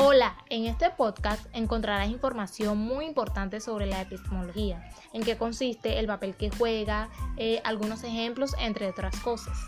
Hola, 0.00 0.36
en 0.48 0.66
este 0.66 0.90
podcast 0.90 1.44
encontrarás 1.52 2.08
información 2.08 2.78
muy 2.78 3.04
importante 3.04 3.58
sobre 3.58 3.86
la 3.86 4.00
epistemología, 4.00 4.88
en 5.12 5.24
qué 5.24 5.36
consiste, 5.36 5.98
el 5.98 6.06
papel 6.06 6.36
que 6.36 6.50
juega, 6.50 7.08
eh, 7.36 7.60
algunos 7.64 8.04
ejemplos, 8.04 8.54
entre 8.60 8.88
otras 8.88 9.18
cosas. 9.18 9.58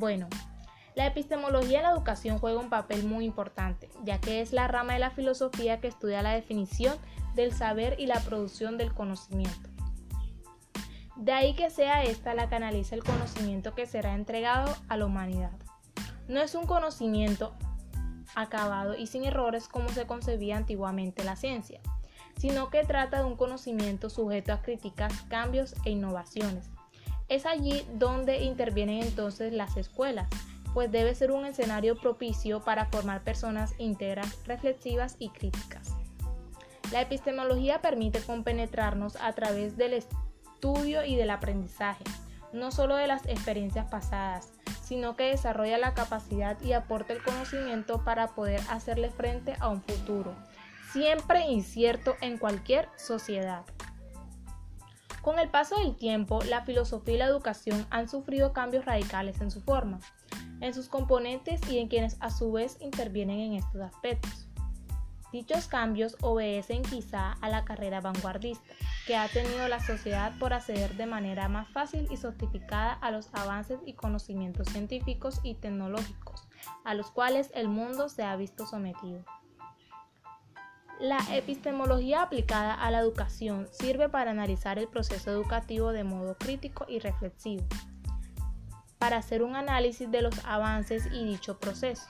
Bueno, 0.00 0.26
la 0.96 1.06
epistemología 1.06 1.78
en 1.78 1.84
la 1.84 1.92
educación 1.92 2.40
juega 2.40 2.58
un 2.58 2.68
papel 2.68 3.04
muy 3.04 3.24
importante, 3.24 3.88
ya 4.02 4.20
que 4.20 4.40
es 4.40 4.52
la 4.52 4.66
rama 4.66 4.94
de 4.94 4.98
la 4.98 5.12
filosofía 5.12 5.80
que 5.80 5.86
estudia 5.86 6.20
la 6.20 6.32
definición 6.32 6.98
del 7.36 7.52
saber 7.52 7.94
y 8.00 8.06
la 8.06 8.18
producción 8.18 8.78
del 8.78 8.92
conocimiento. 8.92 9.70
De 11.14 11.30
ahí 11.30 11.54
que 11.54 11.70
sea 11.70 12.02
esta 12.02 12.34
la 12.34 12.48
que 12.48 12.56
analiza 12.56 12.96
el 12.96 13.04
conocimiento 13.04 13.72
que 13.76 13.86
será 13.86 14.16
entregado 14.16 14.76
a 14.88 14.96
la 14.96 15.06
humanidad. 15.06 15.52
No 16.26 16.40
es 16.40 16.56
un 16.56 16.66
conocimiento 16.66 17.54
acabado 18.36 18.94
y 18.94 19.08
sin 19.08 19.24
errores 19.24 19.66
como 19.66 19.88
se 19.88 20.06
concebía 20.06 20.56
antiguamente 20.56 21.24
la 21.24 21.34
ciencia, 21.34 21.80
sino 22.36 22.70
que 22.70 22.84
trata 22.84 23.18
de 23.18 23.24
un 23.24 23.36
conocimiento 23.36 24.10
sujeto 24.10 24.52
a 24.52 24.62
críticas, 24.62 25.12
cambios 25.22 25.74
e 25.84 25.90
innovaciones. 25.90 26.70
Es 27.28 27.46
allí 27.46 27.84
donde 27.94 28.44
intervienen 28.44 29.02
entonces 29.02 29.52
las 29.52 29.76
escuelas, 29.76 30.28
pues 30.74 30.92
debe 30.92 31.14
ser 31.14 31.32
un 31.32 31.46
escenario 31.46 31.98
propicio 31.98 32.60
para 32.60 32.86
formar 32.86 33.24
personas 33.24 33.74
íntegras, 33.78 34.38
reflexivas 34.46 35.16
y 35.18 35.30
críticas. 35.30 35.96
La 36.92 37.00
epistemología 37.00 37.80
permite 37.80 38.20
compenetrarnos 38.20 39.16
a 39.16 39.32
través 39.32 39.76
del 39.76 39.94
estudio 39.94 41.04
y 41.04 41.16
del 41.16 41.30
aprendizaje, 41.30 42.04
no 42.52 42.70
solo 42.70 42.94
de 42.94 43.08
las 43.08 43.26
experiencias 43.26 43.90
pasadas, 43.90 44.52
sino 44.86 45.16
que 45.16 45.24
desarrolla 45.24 45.78
la 45.78 45.94
capacidad 45.94 46.60
y 46.62 46.72
aporta 46.72 47.12
el 47.12 47.22
conocimiento 47.22 48.04
para 48.04 48.28
poder 48.28 48.60
hacerle 48.70 49.10
frente 49.10 49.56
a 49.58 49.68
un 49.68 49.82
futuro, 49.82 50.32
siempre 50.92 51.44
incierto 51.48 52.14
en 52.20 52.38
cualquier 52.38 52.88
sociedad. 52.96 53.64
Con 55.22 55.40
el 55.40 55.48
paso 55.48 55.74
del 55.76 55.96
tiempo, 55.96 56.40
la 56.44 56.64
filosofía 56.64 57.14
y 57.14 57.18
la 57.18 57.26
educación 57.26 57.84
han 57.90 58.08
sufrido 58.08 58.52
cambios 58.52 58.84
radicales 58.84 59.40
en 59.40 59.50
su 59.50 59.60
forma, 59.60 59.98
en 60.60 60.72
sus 60.72 60.88
componentes 60.88 61.60
y 61.68 61.78
en 61.78 61.88
quienes 61.88 62.16
a 62.20 62.30
su 62.30 62.52
vez 62.52 62.76
intervienen 62.80 63.40
en 63.40 63.52
estos 63.54 63.82
aspectos. 63.82 64.46
Dichos 65.32 65.66
cambios 65.66 66.16
obedecen 66.20 66.82
quizá 66.82 67.32
a 67.40 67.48
la 67.48 67.64
carrera 67.64 68.00
vanguardista 68.00 68.72
que 69.06 69.16
ha 69.16 69.28
tenido 69.28 69.68
la 69.68 69.80
sociedad 69.80 70.32
por 70.38 70.52
acceder 70.52 70.96
de 70.96 71.06
manera 71.06 71.48
más 71.48 71.68
fácil 71.68 72.08
y 72.10 72.16
sofisticada 72.16 72.92
a 72.92 73.10
los 73.10 73.28
avances 73.32 73.78
y 73.86 73.92
conocimientos 73.92 74.68
científicos 74.68 75.40
y 75.44 75.54
tecnológicos 75.54 76.48
a 76.84 76.94
los 76.94 77.10
cuales 77.10 77.50
el 77.54 77.68
mundo 77.68 78.08
se 78.08 78.22
ha 78.22 78.36
visto 78.36 78.66
sometido. 78.66 79.24
La 80.98 81.18
epistemología 81.30 82.22
aplicada 82.22 82.74
a 82.74 82.90
la 82.90 83.00
educación 83.00 83.68
sirve 83.70 84.08
para 84.08 84.30
analizar 84.30 84.78
el 84.78 84.88
proceso 84.88 85.30
educativo 85.30 85.92
de 85.92 86.04
modo 86.04 86.36
crítico 86.38 86.86
y 86.88 87.00
reflexivo, 87.00 87.66
para 88.98 89.18
hacer 89.18 89.42
un 89.42 89.56
análisis 89.56 90.10
de 90.10 90.22
los 90.22 90.42
avances 90.44 91.06
y 91.12 91.24
dicho 91.24 91.58
proceso, 91.58 92.06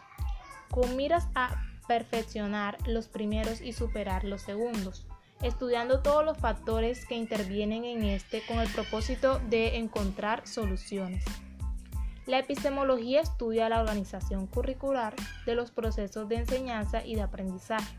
con 0.70 0.96
miras 0.96 1.28
a 1.34 1.62
perfeccionar 1.88 2.78
los 2.86 3.08
primeros 3.08 3.60
y 3.60 3.72
superar 3.72 4.22
los 4.22 4.42
segundos, 4.42 5.06
estudiando 5.42 6.00
todos 6.00 6.24
los 6.24 6.38
factores 6.38 7.06
que 7.06 7.14
intervienen 7.14 7.84
en 7.84 8.04
este 8.04 8.42
con 8.46 8.58
el 8.60 8.68
propósito 8.68 9.40
de 9.50 9.76
encontrar 9.76 10.46
soluciones. 10.46 11.24
La 12.26 12.40
epistemología 12.40 13.20
estudia 13.20 13.68
la 13.68 13.80
organización 13.80 14.46
curricular 14.46 15.14
de 15.44 15.54
los 15.54 15.70
procesos 15.70 16.28
de 16.28 16.36
enseñanza 16.36 17.04
y 17.04 17.14
de 17.14 17.22
aprendizaje, 17.22 17.96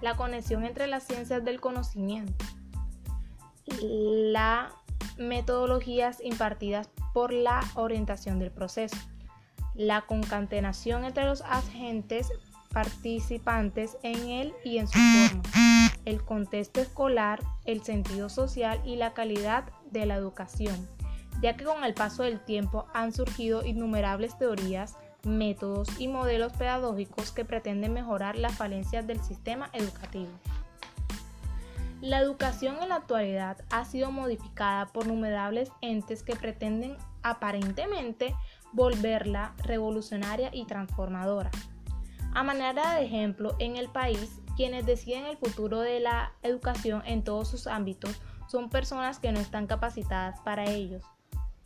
la 0.00 0.16
conexión 0.16 0.64
entre 0.64 0.86
las 0.86 1.02
ciencias 1.06 1.44
del 1.44 1.60
conocimiento, 1.60 2.44
las 3.80 4.72
metodologías 5.18 6.20
impartidas 6.22 6.88
por 7.12 7.32
la 7.32 7.60
orientación 7.74 8.38
del 8.38 8.50
proceso, 8.50 8.96
la 9.74 10.02
concatenación 10.02 11.04
entre 11.04 11.24
los 11.24 11.42
agentes 11.42 12.30
participantes 12.72 13.96
en 14.02 14.28
él 14.28 14.54
y 14.64 14.78
en 14.78 14.88
su 14.88 14.98
forma, 14.98 15.42
el 16.06 16.24
contexto 16.24 16.80
escolar, 16.80 17.40
el 17.66 17.82
sentido 17.82 18.30
social 18.30 18.80
y 18.84 18.96
la 18.96 19.12
calidad 19.12 19.64
de 19.90 20.06
la 20.06 20.14
educación, 20.14 20.88
ya 21.42 21.56
que 21.56 21.64
con 21.64 21.84
el 21.84 21.92
paso 21.92 22.22
del 22.22 22.40
tiempo 22.40 22.86
han 22.94 23.12
surgido 23.12 23.66
innumerables 23.66 24.38
teorías, 24.38 24.96
métodos 25.24 25.88
y 26.00 26.08
modelos 26.08 26.52
pedagógicos 26.52 27.32
que 27.32 27.44
pretenden 27.44 27.92
mejorar 27.92 28.38
las 28.38 28.56
falencias 28.56 29.06
del 29.06 29.22
sistema 29.22 29.68
educativo. 29.72 30.30
La 32.00 32.20
educación 32.20 32.76
en 32.82 32.90
la 32.90 32.96
actualidad 32.96 33.56
ha 33.70 33.84
sido 33.84 34.12
modificada 34.12 34.86
por 34.86 35.06
innumerables 35.06 35.70
entes 35.80 36.22
que 36.22 36.36
pretenden 36.36 36.96
aparentemente 37.22 38.34
volverla 38.72 39.54
revolucionaria 39.64 40.50
y 40.52 40.66
transformadora. 40.66 41.50
A 42.34 42.42
manera 42.42 42.94
de 42.94 43.06
ejemplo, 43.06 43.56
en 43.58 43.76
el 43.76 43.88
país, 43.88 44.40
quienes 44.56 44.86
deciden 44.86 45.26
el 45.26 45.36
futuro 45.36 45.80
de 45.80 46.00
la 46.00 46.32
educación 46.42 47.02
en 47.06 47.22
todos 47.22 47.48
sus 47.48 47.66
ámbitos 47.66 48.20
son 48.48 48.70
personas 48.70 49.18
que 49.18 49.32
no 49.32 49.40
están 49.40 49.66
capacitadas 49.66 50.40
para 50.40 50.64
ellos, 50.64 51.02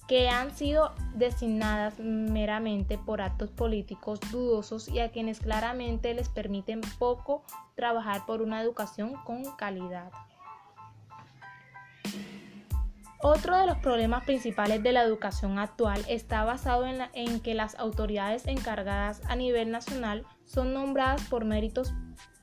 que 0.08 0.28
han 0.28 0.54
sido 0.54 0.92
designadas 1.14 1.98
meramente 1.98 2.98
por 2.98 3.22
actos 3.22 3.50
políticos 3.50 4.18
dudosos 4.30 4.88
y 4.88 4.98
a 4.98 5.10
quienes 5.10 5.40
claramente 5.40 6.14
les 6.14 6.28
permiten 6.28 6.80
poco 6.98 7.44
trabajar 7.76 8.26
por 8.26 8.42
una 8.42 8.60
educación 8.60 9.14
con 9.24 9.44
calidad. 9.56 10.10
Otro 13.22 13.54
de 13.58 13.66
los 13.66 13.76
problemas 13.76 14.24
principales 14.24 14.82
de 14.82 14.92
la 14.92 15.02
educación 15.02 15.58
actual 15.58 16.02
está 16.08 16.42
basado 16.42 16.86
en, 16.86 17.40
que 17.40 17.52
las 17.52 17.74
autoridades 17.74 18.46
encargadas 18.46 19.20
a 19.28 19.36
nivel 19.36 19.70
nacional 19.70 20.24
son 20.46 20.72
nombradas 20.72 21.22
por 21.28 21.44
méritos 21.44 21.92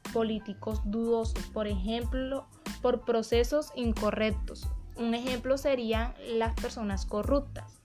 políticos 0.07 0.81
dudosos, 0.85 1.45
por 1.47 1.68
ejemplo, 1.68 2.47
por 2.81 3.01
procesos 3.01 3.72
incorrectos. 3.75 4.68
Un 4.95 5.13
ejemplo 5.13 5.57
serían 5.57 6.13
las 6.34 6.53
personas 6.53 7.06
corruptas 7.06 7.81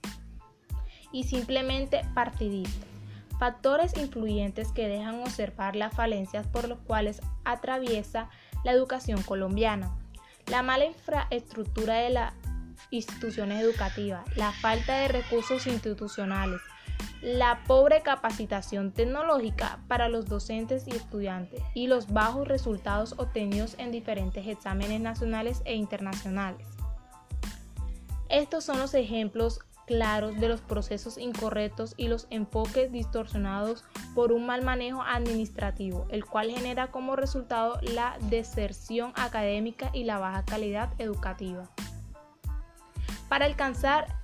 y 1.11 1.25
simplemente 1.25 2.01
partidistas. 2.13 2.87
Factores 3.39 3.97
influyentes 3.97 4.71
que 4.71 4.87
dejan 4.87 5.19
observar 5.21 5.75
las 5.75 5.93
falencias 5.93 6.47
por 6.47 6.67
los 6.67 6.79
cuales 6.79 7.21
atraviesa 7.45 8.29
la 8.63 8.71
educación 8.71 9.21
colombiana. 9.23 9.95
La 10.47 10.61
mala 10.61 10.85
infraestructura 10.85 11.95
de 11.95 12.09
la 12.09 12.33
instituciones 12.91 13.61
educativas, 13.61 14.23
la 14.37 14.51
falta 14.51 14.99
de 14.99 15.07
recursos 15.07 15.67
institucionales, 15.67 16.61
la 17.21 17.63
pobre 17.67 18.01
capacitación 18.01 18.91
tecnológica 18.91 19.79
para 19.87 20.09
los 20.09 20.25
docentes 20.25 20.87
y 20.87 20.91
estudiantes 20.91 21.61
y 21.73 21.87
los 21.87 22.11
bajos 22.11 22.47
resultados 22.47 23.15
obtenidos 23.17 23.75
en 23.77 23.91
diferentes 23.91 24.47
exámenes 24.47 25.01
nacionales 25.01 25.61
e 25.65 25.75
internacionales. 25.75 26.67
Estos 28.29 28.63
son 28.63 28.79
los 28.79 28.93
ejemplos 28.93 29.59
claros 29.85 30.39
de 30.39 30.47
los 30.47 30.61
procesos 30.61 31.17
incorrectos 31.17 31.93
y 31.97 32.07
los 32.07 32.27
enfoques 32.29 32.91
distorsionados 32.91 33.83
por 34.15 34.31
un 34.31 34.45
mal 34.45 34.63
manejo 34.63 35.01
administrativo, 35.01 36.07
el 36.09 36.25
cual 36.25 36.51
genera 36.51 36.87
como 36.87 37.15
resultado 37.15 37.79
la 37.81 38.17
deserción 38.29 39.11
académica 39.15 39.89
y 39.93 40.05
la 40.05 40.19
baja 40.19 40.45
calidad 40.45 40.89
educativa 40.99 41.69
para 43.33 43.45
alcanzar 43.45 44.22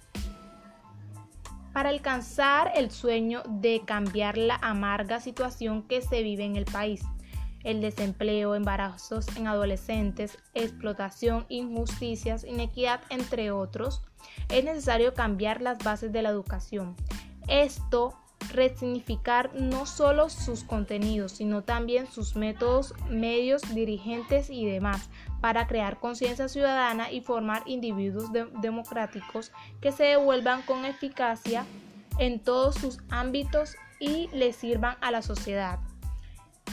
para 1.74 1.90
alcanzar 1.90 2.72
el 2.76 2.92
sueño 2.92 3.44
de 3.48 3.82
cambiar 3.86 4.38
la 4.38 4.56
amarga 4.62 5.20
situación 5.20 5.84
que 5.84 6.02
se 6.02 6.24
vive 6.24 6.46
en 6.46 6.56
el 6.56 6.66
país. 6.66 7.02
El 7.64 7.82
desempleo, 7.82 8.56
embarazos 8.56 9.28
en 9.36 9.48
adolescentes, 9.48 10.38
explotación, 10.54 11.46
injusticias, 11.50 12.46
inequidad, 12.46 13.02
entre 13.10 13.52
otros, 13.52 14.02
es 14.50 14.64
necesario 14.64 15.14
cambiar 15.14 15.62
las 15.62 15.78
bases 15.80 16.12
de 16.12 16.22
la 16.22 16.30
educación. 16.30 16.96
Esto 17.48 18.18
resignificar 18.54 19.52
no 19.54 19.86
solo 19.86 20.30
sus 20.30 20.64
contenidos, 20.64 21.34
sino 21.34 21.64
también 21.64 22.08
sus 22.08 22.36
métodos, 22.36 22.94
medios, 23.10 23.62
dirigentes 23.76 24.50
y 24.50 24.66
demás, 24.66 25.10
para 25.42 25.68
crear 25.68 26.00
conciencia 26.00 26.48
ciudadana 26.48 27.12
y 27.12 27.22
formar 27.22 27.64
individuos 27.66 28.30
democráticos 28.62 29.52
que 29.82 29.92
se 29.92 30.04
devuelvan 30.04 30.62
con 30.64 30.86
eficacia 30.86 31.66
en 32.18 32.40
todos 32.40 32.76
sus 32.76 33.00
ámbitos 33.10 33.76
y 34.00 34.28
le 34.34 34.54
sirvan 34.54 34.98
a 35.02 35.12
la 35.12 35.22
sociedad. 35.22 35.80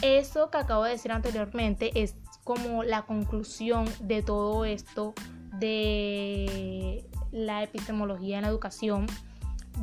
Eso 0.01 0.51
que 0.51 0.57
acabo 0.57 0.83
de 0.83 0.91
decir 0.91 1.11
anteriormente 1.11 1.91
es 2.01 2.15
como 2.43 2.83
la 2.83 3.03
conclusión 3.03 3.85
de 3.99 4.21
todo 4.21 4.65
esto 4.65 5.13
de 5.53 7.05
la 7.31 7.63
epistemología 7.63 8.37
en 8.37 8.43
la 8.43 8.49
educación 8.49 9.07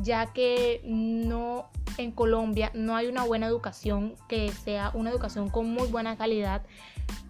ya 0.01 0.27
que 0.33 0.81
no 0.85 1.69
en 1.97 2.11
Colombia 2.11 2.71
no 2.73 2.95
hay 2.95 3.07
una 3.07 3.23
buena 3.23 3.47
educación 3.47 4.15
que 4.27 4.51
sea 4.51 4.91
una 4.93 5.09
educación 5.09 5.49
con 5.49 5.69
muy 5.69 5.87
buena 5.87 6.17
calidad, 6.17 6.63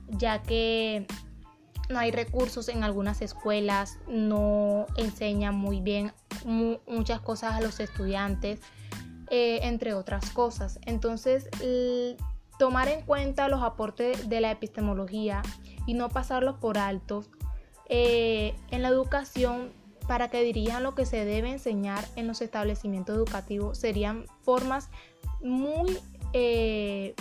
ya 0.10 0.42
que 0.42 1.06
no 1.90 2.00
hay 2.00 2.12
recursos 2.12 2.70
en 2.70 2.84
algunas 2.84 3.22
escuelas, 3.22 4.00
no 4.08 4.88
enseñan 4.98 5.56
muy 5.56 5.82
bien 5.82 6.14
muchas 6.88 7.22
cosas 7.22 7.54
a 7.54 7.62
los 7.62 7.80
estudiantes, 7.80 8.60
eh, 9.30 9.60
entre 9.64 9.94
otras 9.94 10.30
cosas. 10.32 10.80
Entonces, 10.86 11.50
tomar 12.58 12.88
en 12.88 13.02
cuenta 13.02 13.48
los 13.50 13.62
aportes 13.62 14.30
de 14.30 14.42
la 14.42 14.52
epistemología 14.52 15.42
y 15.86 15.94
no 15.94 16.10
pasarlos 16.10 16.58
por 16.58 16.78
alto 16.78 17.26
eh, 17.90 18.56
en 18.72 18.82
la 18.82 18.90
educación 18.90 19.72
para 20.08 20.30
que 20.30 20.42
dirijan 20.42 20.84
lo 20.84 20.96
que 20.96 21.06
se 21.06 21.26
debe 21.26 21.52
enseñar 21.52 22.06
en 22.16 22.28
los 22.28 22.42
establecimientos 22.42 23.16
educativos 23.16 23.78
serían 23.78 24.26
formas 24.42 24.90
muy 25.42 26.00
eh, 26.34 27.16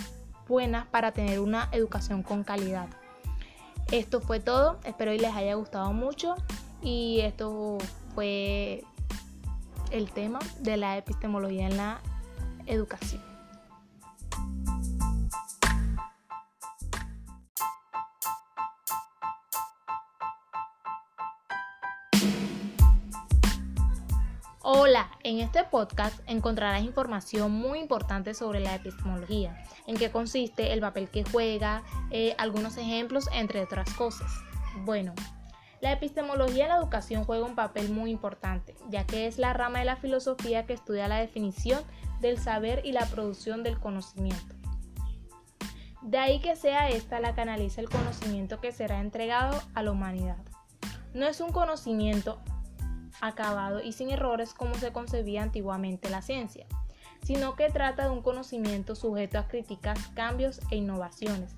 buenas 0.48 0.86
para 0.86 1.12
tener 1.12 1.40
una 1.40 1.68
educación 1.72 2.22
con 2.22 2.44
calidad. 2.44 2.88
Esto 3.90 4.20
fue 4.20 4.40
todo, 4.40 4.78
espero 4.84 5.12
que 5.12 5.18
les 5.18 5.34
haya 5.34 5.54
gustado 5.54 5.92
mucho 5.92 6.34
y 6.82 7.20
esto 7.20 7.78
fue 8.14 8.84
el 9.90 10.10
tema 10.10 10.38
de 10.60 10.76
la 10.76 10.96
epistemología 10.96 11.66
en 11.66 11.76
la 11.76 12.00
educación. 12.66 13.33
Hola, 24.76 25.08
en 25.22 25.38
este 25.38 25.62
podcast 25.62 26.18
encontrarás 26.26 26.82
información 26.82 27.52
muy 27.52 27.78
importante 27.78 28.34
sobre 28.34 28.58
la 28.58 28.74
epistemología, 28.74 29.56
en 29.86 29.96
qué 29.96 30.10
consiste, 30.10 30.72
el 30.72 30.80
papel 30.80 31.08
que 31.08 31.22
juega, 31.22 31.84
eh, 32.10 32.34
algunos 32.38 32.76
ejemplos, 32.76 33.28
entre 33.32 33.62
otras 33.62 33.88
cosas. 33.94 34.32
Bueno, 34.84 35.14
la 35.80 35.92
epistemología 35.92 36.64
en 36.64 36.70
la 36.70 36.78
educación 36.78 37.22
juega 37.22 37.46
un 37.46 37.54
papel 37.54 37.88
muy 37.90 38.10
importante, 38.10 38.74
ya 38.88 39.06
que 39.06 39.28
es 39.28 39.38
la 39.38 39.52
rama 39.52 39.78
de 39.78 39.84
la 39.84 39.94
filosofía 39.94 40.66
que 40.66 40.72
estudia 40.72 41.06
la 41.06 41.20
definición 41.20 41.80
del 42.20 42.40
saber 42.40 42.84
y 42.84 42.90
la 42.90 43.06
producción 43.06 43.62
del 43.62 43.78
conocimiento. 43.78 44.56
De 46.02 46.18
ahí 46.18 46.40
que 46.40 46.56
sea 46.56 46.88
esta 46.88 47.20
la 47.20 47.36
que 47.36 47.42
analiza 47.42 47.80
el 47.80 47.88
conocimiento 47.88 48.60
que 48.60 48.72
será 48.72 48.98
entregado 48.98 49.62
a 49.74 49.84
la 49.84 49.92
humanidad. 49.92 50.38
No 51.14 51.28
es 51.28 51.40
un 51.40 51.52
conocimiento 51.52 52.40
acabado 53.26 53.82
y 53.82 53.92
sin 53.92 54.10
errores 54.10 54.54
como 54.54 54.74
se 54.74 54.92
concebía 54.92 55.42
antiguamente 55.42 56.10
la 56.10 56.22
ciencia, 56.22 56.66
sino 57.22 57.56
que 57.56 57.70
trata 57.70 58.04
de 58.04 58.10
un 58.10 58.22
conocimiento 58.22 58.94
sujeto 58.94 59.38
a 59.38 59.48
críticas, 59.48 59.98
cambios 60.14 60.60
e 60.70 60.76
innovaciones. 60.76 61.56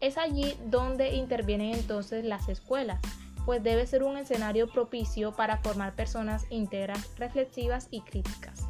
Es 0.00 0.16
allí 0.16 0.56
donde 0.66 1.14
intervienen 1.14 1.74
entonces 1.74 2.24
las 2.24 2.48
escuelas, 2.48 3.00
pues 3.44 3.62
debe 3.62 3.86
ser 3.86 4.02
un 4.02 4.16
escenario 4.16 4.70
propicio 4.70 5.32
para 5.32 5.58
formar 5.58 5.94
personas 5.94 6.46
íntegras, 6.50 7.10
reflexivas 7.18 7.88
y 7.90 8.00
críticas. 8.02 8.66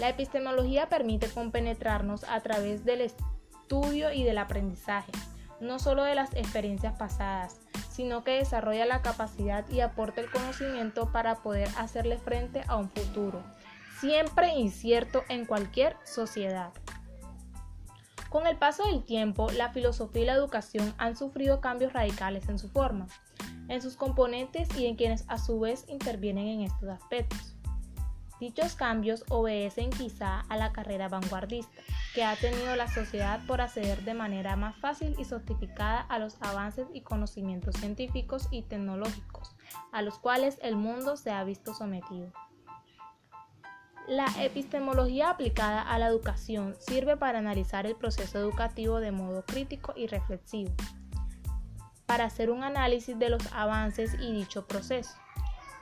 La 0.00 0.10
epistemología 0.10 0.88
permite 0.88 1.28
compenetrarnos 1.28 2.24
a 2.24 2.40
través 2.40 2.84
del 2.84 3.00
estudio 3.00 4.12
y 4.12 4.24
del 4.24 4.38
aprendizaje, 4.38 5.12
no 5.60 5.78
solo 5.78 6.04
de 6.04 6.14
las 6.14 6.34
experiencias 6.34 6.98
pasadas, 6.98 7.60
sino 7.96 8.24
que 8.24 8.32
desarrolla 8.32 8.84
la 8.84 9.00
capacidad 9.00 9.66
y 9.70 9.80
aporta 9.80 10.20
el 10.20 10.30
conocimiento 10.30 11.10
para 11.12 11.36
poder 11.36 11.70
hacerle 11.78 12.18
frente 12.18 12.62
a 12.68 12.76
un 12.76 12.90
futuro, 12.90 13.42
siempre 14.00 14.54
incierto 14.54 15.24
en 15.30 15.46
cualquier 15.46 15.96
sociedad. 16.04 16.72
Con 18.28 18.46
el 18.46 18.58
paso 18.58 18.84
del 18.84 19.02
tiempo, 19.02 19.50
la 19.50 19.72
filosofía 19.72 20.22
y 20.22 20.26
la 20.26 20.34
educación 20.34 20.92
han 20.98 21.16
sufrido 21.16 21.62
cambios 21.62 21.94
radicales 21.94 22.50
en 22.50 22.58
su 22.58 22.68
forma, 22.68 23.06
en 23.68 23.80
sus 23.80 23.96
componentes 23.96 24.68
y 24.76 24.84
en 24.84 24.96
quienes 24.96 25.24
a 25.28 25.38
su 25.38 25.58
vez 25.58 25.86
intervienen 25.88 26.48
en 26.48 26.60
estos 26.60 26.90
aspectos. 26.90 27.54
Dichos 28.38 28.74
cambios 28.74 29.24
obedecen 29.30 29.88
quizá 29.88 30.40
a 30.50 30.58
la 30.58 30.70
carrera 30.72 31.08
vanguardista 31.08 31.80
que 32.16 32.24
ha 32.24 32.34
tenido 32.34 32.74
la 32.76 32.88
sociedad 32.88 33.44
por 33.46 33.60
acceder 33.60 34.02
de 34.02 34.14
manera 34.14 34.56
más 34.56 34.74
fácil 34.76 35.14
y 35.18 35.26
sofisticada 35.26 36.00
a 36.00 36.18
los 36.18 36.40
avances 36.40 36.86
y 36.94 37.02
conocimientos 37.02 37.74
científicos 37.74 38.48
y 38.50 38.62
tecnológicos 38.62 39.54
a 39.92 40.00
los 40.00 40.18
cuales 40.18 40.58
el 40.62 40.76
mundo 40.76 41.18
se 41.18 41.30
ha 41.30 41.44
visto 41.44 41.74
sometido. 41.74 42.32
La 44.08 44.28
epistemología 44.40 45.28
aplicada 45.28 45.82
a 45.82 45.98
la 45.98 46.06
educación 46.06 46.74
sirve 46.78 47.18
para 47.18 47.40
analizar 47.40 47.84
el 47.84 47.96
proceso 47.96 48.38
educativo 48.38 48.98
de 48.98 49.12
modo 49.12 49.44
crítico 49.44 49.92
y 49.94 50.06
reflexivo, 50.06 50.72
para 52.06 52.24
hacer 52.24 52.48
un 52.48 52.64
análisis 52.64 53.18
de 53.18 53.28
los 53.28 53.52
avances 53.52 54.14
y 54.14 54.32
dicho 54.32 54.66
proceso, 54.66 55.18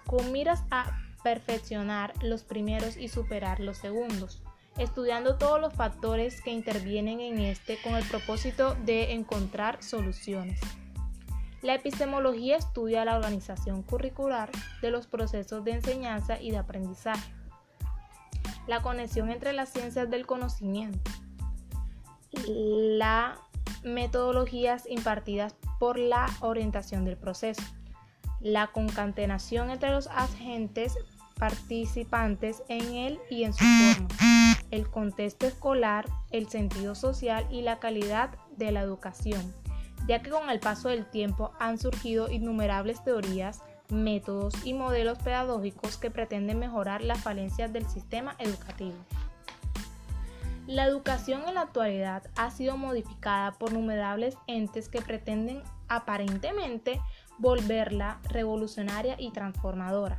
con 0.04 0.32
miras 0.32 0.64
a 0.72 0.98
perfeccionar 1.22 2.12
los 2.25 2.42
primeros 2.42 2.96
y 2.96 3.06
superar 3.06 3.60
los 3.60 3.78
segundos, 3.78 4.42
estudiando 4.79 5.37
todos 5.37 5.61
los 5.61 5.73
factores 5.73 6.41
que 6.43 6.50
intervienen 6.50 7.21
en 7.21 7.38
este 7.38 7.79
con 7.82 7.94
el 7.94 8.05
propósito 8.05 8.75
de 8.85 9.12
encontrar 9.12 9.82
soluciones. 9.82 10.61
La 11.62 11.75
epistemología 11.75 12.56
estudia 12.56 13.05
la 13.05 13.17
organización 13.17 13.82
curricular 13.82 14.50
de 14.82 14.91
los 14.91 15.06
procesos 15.06 15.65
de 15.65 15.73
enseñanza 15.73 16.41
y 16.41 16.50
de 16.50 16.59
aprendizaje, 16.59 17.32
la 18.67 18.82
conexión 18.82 19.31
entre 19.31 19.53
las 19.53 19.71
ciencias 19.71 20.11
del 20.11 20.26
conocimiento, 20.26 21.11
las 22.47 23.38
metodologías 23.82 24.85
impartidas 24.88 25.55
por 25.79 25.99
la 25.99 26.27
orientación 26.41 27.05
del 27.05 27.17
proceso, 27.17 27.62
la 28.41 28.67
concatenación 28.69 29.70
entre 29.70 29.91
los 29.91 30.06
agentes 30.09 30.94
participantes 31.38 32.62
en 32.69 32.94
él 32.94 33.20
y 33.31 33.44
en 33.44 33.53
su 33.53 33.65
forma, 33.65 34.09
el 34.70 34.88
contexto 34.88 35.46
escolar, 35.46 36.06
el 36.31 36.49
sentido 36.49 36.94
social 36.94 37.46
y 37.50 37.62
la 37.62 37.78
calidad 37.78 38.31
de 38.56 38.72
la 38.72 38.81
educación, 38.81 39.55
ya 40.08 40.22
que 40.22 40.31
con 40.31 40.50
el 40.50 40.61
paso 40.61 40.88
del 40.88 41.06
tiempo 41.06 41.52
han 41.58 41.78
surgido 41.78 42.31
innumerables 42.31 43.02
teorías, 43.05 43.62
métodos 43.90 44.55
y 44.64 44.75
modelos 44.75 45.19
pedagógicos 45.19 45.99
que 45.99 46.11
pretenden 46.11 46.58
mejorar 46.58 47.02
las 47.02 47.20
falencias 47.22 47.72
del 47.72 47.87
sistema 47.88 48.37
educativo. 48.38 48.96
La 50.67 50.86
educación 50.86 51.43
en 51.46 51.55
la 51.55 51.62
actualidad 51.62 52.22
ha 52.36 52.50
sido 52.50 52.79
modificada 52.79 53.53
por 53.53 53.72
innumerables 53.72 54.39
entes 54.46 54.89
que 54.89 55.03
pretenden 55.03 55.62
aparentemente 55.89 57.03
volverla 57.39 58.19
revolucionaria 58.31 59.17
y 59.19 59.31
transformadora. 59.31 60.17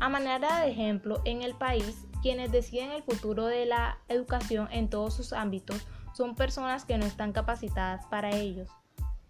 A 0.00 0.08
manera 0.10 0.60
de 0.60 0.70
ejemplo, 0.70 1.22
en 1.24 1.40
el 1.40 1.54
país, 1.54 2.04
quienes 2.24 2.50
deciden 2.50 2.90
el 2.90 3.02
futuro 3.02 3.44
de 3.44 3.66
la 3.66 3.98
educación 4.08 4.66
en 4.70 4.88
todos 4.88 5.12
sus 5.12 5.34
ámbitos 5.34 5.86
son 6.14 6.34
personas 6.34 6.86
que 6.86 6.96
no 6.96 7.04
están 7.04 7.34
capacitadas 7.34 8.06
para 8.06 8.30
ellos, 8.30 8.70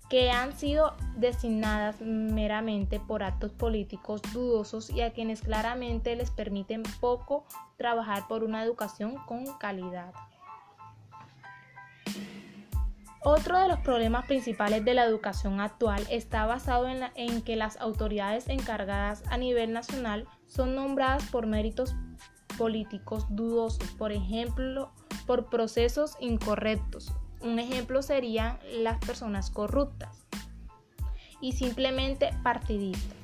que 0.08 0.30
han 0.30 0.56
sido 0.56 0.94
designadas 1.16 2.00
meramente 2.00 3.00
por 3.00 3.24
actos 3.24 3.50
políticos 3.50 4.22
dudosos 4.32 4.90
y 4.90 5.00
a 5.00 5.12
quienes 5.12 5.40
claramente 5.40 6.14
les 6.14 6.30
permiten 6.30 6.84
poco 7.00 7.44
trabajar 7.78 8.28
por 8.28 8.44
una 8.44 8.62
educación 8.62 9.16
con 9.26 9.44
calidad. 9.58 10.12
Otro 13.24 13.58
de 13.58 13.66
los 13.66 13.80
problemas 13.80 14.26
principales 14.26 14.84
de 14.84 14.94
la 14.94 15.04
educación 15.04 15.60
actual 15.60 16.06
está 16.10 16.46
basado 16.46 16.86
en, 17.16 17.42
que 17.42 17.56
las 17.56 17.76
autoridades 17.78 18.48
encargadas 18.48 19.24
a 19.30 19.36
nivel 19.36 19.72
nacional 19.72 20.28
son 20.46 20.76
nombradas 20.76 21.24
por 21.30 21.46
méritos 21.46 21.96
políticos 22.56 23.26
dudosos, 23.28 23.90
por 23.92 24.12
ejemplo, 24.12 24.92
por 25.26 25.50
procesos 25.50 26.16
incorrectos. 26.20 27.12
Un 27.40 27.58
ejemplo 27.58 28.02
serían 28.02 28.58
las 28.78 28.98
personas 28.98 29.50
corruptas 29.50 30.26
y 31.40 31.52
simplemente 31.52 32.30
partidistas. 32.42 33.16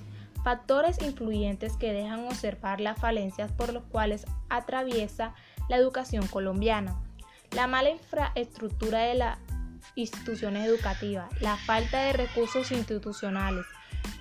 Factores 0.44 1.00
influyentes 1.02 1.76
que 1.76 1.92
dejan 1.92 2.26
observar 2.26 2.80
las 2.80 2.98
falencias 2.98 3.52
por 3.52 3.72
los 3.72 3.84
cuales 3.84 4.26
atraviesa 4.48 5.34
la 5.68 5.76
educación 5.76 6.26
colombiana. 6.26 7.00
La 7.52 7.66
mala 7.66 7.90
infraestructura 7.90 9.00
de 9.00 9.14
la 9.14 9.38
instituciones 9.94 10.66
educativas, 10.66 11.28
la 11.40 11.56
falta 11.56 12.02
de 12.02 12.12
recursos 12.12 12.70
institucionales, 12.72 13.66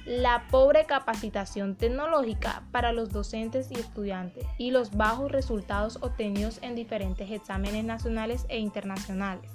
la 0.06 0.48
pobre 0.50 0.86
capacitación 0.86 1.76
tecnológica 1.76 2.64
para 2.72 2.92
los 2.92 3.12
docentes 3.12 3.72
y 3.72 3.76
estudiantes 3.76 4.46
y 4.58 4.72
los 4.72 4.96
bajos 4.96 5.32
resultados 5.32 5.98
obtenidos 6.02 6.60
en 6.62 6.76
diferentes 6.76 7.30
exámenes 7.32 7.84
nacionales 7.84 8.46
e 8.50 8.60
internacionales. 8.60 9.52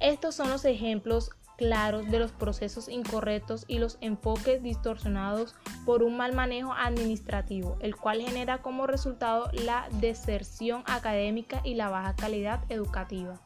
Estos 0.00 0.34
son 0.34 0.50
los 0.50 0.64
ejemplos 0.64 1.30
claros 1.56 2.10
de 2.10 2.18
los 2.18 2.32
procesos 2.32 2.88
incorrectos 2.88 3.64
y 3.66 3.78
los 3.78 3.98
enfoques 4.00 4.62
distorsionados 4.62 5.54
por 5.84 6.02
un 6.02 6.16
mal 6.16 6.34
manejo 6.34 6.72
administrativo, 6.72 7.76
el 7.80 7.96
cual 7.96 8.20
genera 8.20 8.58
como 8.58 8.86
resultado 8.86 9.50
la 9.52 9.88
deserción 10.00 10.82
académica 10.86 11.60
y 11.64 11.74
la 11.74 11.88
baja 11.88 12.14
calidad 12.14 12.60
educativa. 12.68 13.40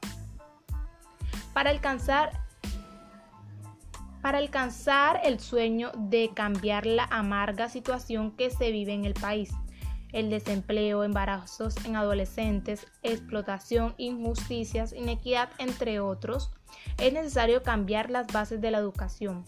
Para 1.54 1.70
alcanzar 1.70 2.49
para 4.22 4.38
alcanzar 4.38 5.20
el 5.24 5.40
sueño 5.40 5.92
de 5.96 6.30
cambiar 6.34 6.86
la 6.86 7.04
amarga 7.04 7.68
situación 7.68 8.32
que 8.32 8.50
se 8.50 8.70
vive 8.70 8.92
en 8.92 9.04
el 9.04 9.14
país. 9.14 9.50
El 10.12 10.28
desempleo, 10.28 11.04
embarazos 11.04 11.76
en 11.84 11.96
adolescentes, 11.96 12.86
explotación, 13.02 13.94
injusticias, 13.96 14.92
inequidad, 14.92 15.50
entre 15.58 16.00
otros, 16.00 16.50
es 16.98 17.12
necesario 17.12 17.62
cambiar 17.62 18.10
las 18.10 18.26
bases 18.26 18.60
de 18.60 18.70
la 18.70 18.78
educación. 18.78 19.44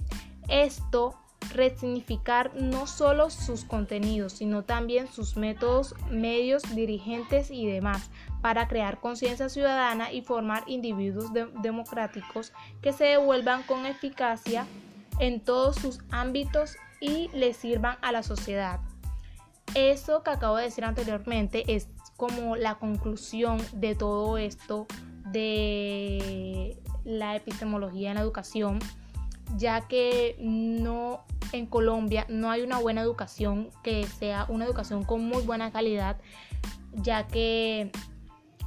Esto 0.48 1.18
resignificar 1.50 2.52
no 2.54 2.86
solo 2.86 3.30
sus 3.30 3.64
contenidos, 3.64 4.34
sino 4.34 4.62
también 4.64 5.08
sus 5.08 5.36
métodos, 5.36 5.94
medios, 6.10 6.62
dirigentes 6.74 7.50
y 7.50 7.66
demás, 7.66 8.10
para 8.42 8.68
crear 8.68 9.00
conciencia 9.00 9.48
ciudadana 9.48 10.12
y 10.12 10.20
formar 10.20 10.64
individuos 10.66 11.32
democráticos 11.62 12.52
que 12.82 12.92
se 12.92 13.04
devuelvan 13.04 13.62
con 13.62 13.86
eficacia 13.86 14.66
en 15.20 15.40
todos 15.40 15.76
sus 15.76 16.00
ámbitos 16.10 16.76
y 17.00 17.30
le 17.32 17.54
sirvan 17.54 17.96
a 18.02 18.12
la 18.12 18.22
sociedad. 18.22 18.80
Eso 19.74 20.22
que 20.22 20.30
acabo 20.30 20.56
de 20.56 20.64
decir 20.64 20.84
anteriormente 20.84 21.74
es 21.74 21.88
como 22.16 22.56
la 22.56 22.74
conclusión 22.74 23.58
de 23.72 23.94
todo 23.94 24.36
esto 24.36 24.86
de 25.30 26.76
la 27.04 27.36
epistemología 27.36 28.10
en 28.10 28.16
la 28.16 28.22
educación, 28.22 28.80
ya 29.56 29.86
que 29.88 30.36
no 30.40 31.24
en 31.52 31.66
Colombia 31.66 32.26
no 32.28 32.50
hay 32.50 32.62
una 32.62 32.78
buena 32.78 33.02
educación 33.02 33.70
que 33.82 34.06
sea 34.06 34.46
una 34.48 34.64
educación 34.64 35.04
con 35.04 35.24
muy 35.24 35.42
buena 35.42 35.70
calidad, 35.70 36.18
ya 36.92 37.26
que 37.26 37.90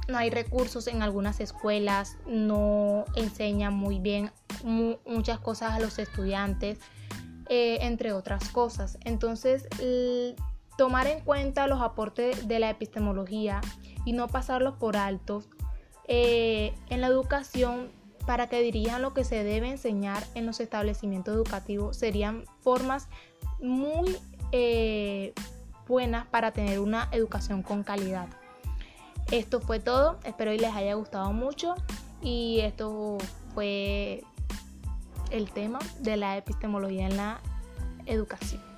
no 0.08 0.18
hay 0.18 0.30
recursos 0.30 0.86
en 0.86 1.02
algunas 1.02 1.40
escuelas, 1.40 2.16
no 2.26 3.04
enseñan 3.16 3.74
muy 3.74 3.98
bien 3.98 4.30
muchas 5.04 5.38
cosas 5.40 5.72
a 5.72 5.80
los 5.80 5.98
estudiantes, 5.98 6.78
eh, 7.48 7.78
entre 7.82 8.12
otras 8.12 8.48
cosas. 8.50 8.98
Entonces, 9.04 9.68
tomar 10.76 11.06
en 11.06 11.20
cuenta 11.20 11.66
los 11.66 11.80
aportes 11.80 12.46
de 12.46 12.58
la 12.58 12.70
epistemología 12.70 13.60
y 14.04 14.12
no 14.12 14.28
pasarlos 14.28 14.74
por 14.74 14.96
alto 14.96 15.42
eh, 16.08 16.74
en 16.88 17.00
la 17.00 17.08
educación 17.08 17.90
para 18.26 18.48
que 18.48 18.60
dirijan 18.60 19.02
lo 19.02 19.14
que 19.14 19.24
se 19.24 19.44
debe 19.44 19.70
enseñar 19.70 20.22
en 20.34 20.46
los 20.46 20.60
establecimientos 20.60 21.34
educativos 21.34 21.96
serían 21.96 22.44
formas 22.60 23.08
muy 23.60 24.16
eh, 24.52 25.32
buenas 25.86 26.26
para 26.26 26.52
tener 26.52 26.80
una 26.80 27.08
educación 27.12 27.62
con 27.62 27.82
calidad. 27.82 28.28
Esto 29.30 29.60
fue 29.60 29.80
todo, 29.80 30.18
espero 30.24 30.52
que 30.52 30.58
les 30.58 30.74
haya 30.74 30.94
gustado 30.94 31.32
mucho 31.32 31.74
y 32.22 32.60
esto 32.60 33.18
fue 33.54 34.22
el 35.30 35.50
tema 35.50 35.78
de 36.00 36.16
la 36.16 36.36
epistemología 36.36 37.06
en 37.06 37.16
la 37.16 37.40
educación. 38.06 38.75